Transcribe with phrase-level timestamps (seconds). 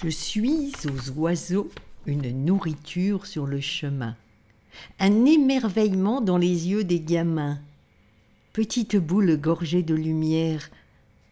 [0.00, 1.70] Je suis aux oiseaux
[2.06, 4.16] une nourriture sur le chemin,
[4.98, 7.60] un émerveillement dans les yeux des gamins.
[8.54, 10.70] Petite boule gorgée de lumière,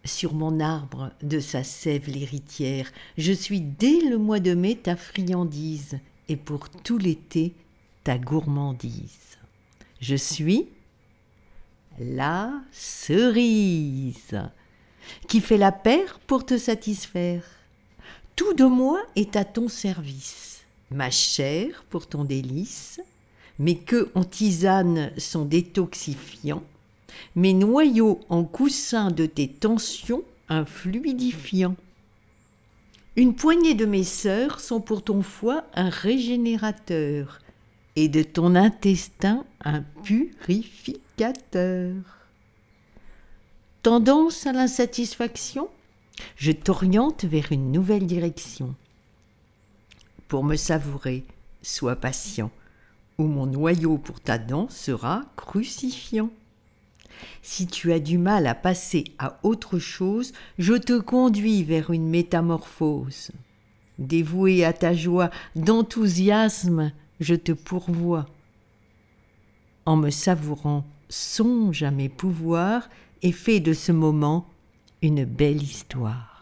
[0.05, 4.95] sur mon arbre de sa sève l'héritière, je suis dès le mois de mai ta
[4.95, 5.99] friandise,
[6.29, 7.55] et pour tout l'été
[8.05, 9.39] ta gourmandise.
[10.03, 10.69] Je suis
[11.99, 14.39] la cerise
[15.29, 17.43] qui fait la paire pour te satisfaire.
[18.41, 22.99] Tout de moi est à ton service, ma chair pour ton délice,
[23.59, 26.63] mes queues en tisane sont détoxifiants,
[27.37, 31.77] mes noyaux en coussin de tes tensions un fluidifiant.
[33.15, 37.41] Une poignée de mes sœurs sont pour ton foie un régénérateur,
[37.95, 41.93] et de ton intestin un purificateur.
[43.83, 45.69] Tendance à l'insatisfaction?
[46.37, 48.75] Je t'oriente vers une nouvelle direction.
[50.29, 51.25] Pour me savourer,
[51.63, 52.51] sois patient,
[53.19, 56.31] ou mon noyau pour ta dent sera crucifiant.
[57.43, 62.09] Si tu as du mal à passer à autre chose, je te conduis vers une
[62.09, 63.31] métamorphose.
[63.99, 68.27] Dévoué à ta joie d'enthousiasme, je te pourvois.
[69.85, 72.89] En me savourant, songe à mes pouvoirs
[73.23, 74.47] et fais de ce moment
[75.03, 76.40] une belle histoire.